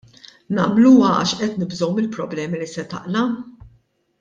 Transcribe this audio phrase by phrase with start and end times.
[0.59, 3.31] Nagħmluha għax qed nibżgħu mill-problemi li se taqla'?